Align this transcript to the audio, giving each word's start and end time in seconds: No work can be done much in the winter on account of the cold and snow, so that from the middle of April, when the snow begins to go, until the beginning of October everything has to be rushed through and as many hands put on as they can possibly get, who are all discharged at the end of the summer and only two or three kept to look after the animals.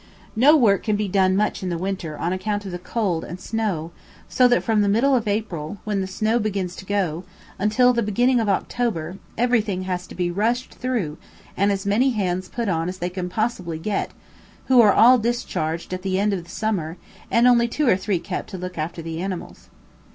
No 0.35 0.57
work 0.57 0.81
can 0.81 0.95
be 0.95 1.07
done 1.07 1.35
much 1.35 1.61
in 1.61 1.69
the 1.69 1.77
winter 1.77 2.17
on 2.17 2.33
account 2.33 2.65
of 2.65 2.71
the 2.71 2.79
cold 2.79 3.23
and 3.23 3.39
snow, 3.39 3.91
so 4.27 4.47
that 4.47 4.63
from 4.63 4.81
the 4.81 4.89
middle 4.89 5.13
of 5.15 5.27
April, 5.27 5.77
when 5.83 6.01
the 6.01 6.07
snow 6.07 6.39
begins 6.39 6.75
to 6.77 6.87
go, 6.87 7.23
until 7.59 7.93
the 7.93 8.01
beginning 8.01 8.39
of 8.39 8.49
October 8.49 9.19
everything 9.37 9.83
has 9.83 10.07
to 10.07 10.15
be 10.15 10.31
rushed 10.31 10.73
through 10.73 11.19
and 11.55 11.71
as 11.71 11.85
many 11.85 12.09
hands 12.13 12.49
put 12.49 12.67
on 12.67 12.89
as 12.89 12.97
they 12.97 13.11
can 13.11 13.29
possibly 13.29 13.77
get, 13.77 14.09
who 14.65 14.81
are 14.81 14.91
all 14.91 15.19
discharged 15.19 15.93
at 15.93 16.01
the 16.01 16.17
end 16.17 16.33
of 16.33 16.43
the 16.43 16.49
summer 16.49 16.97
and 17.29 17.45
only 17.45 17.67
two 17.67 17.87
or 17.87 17.95
three 17.95 18.17
kept 18.17 18.49
to 18.49 18.57
look 18.57 18.79
after 18.79 19.03
the 19.03 19.21
animals. 19.21 19.69